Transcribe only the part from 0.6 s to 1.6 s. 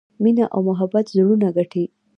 محبت زړونه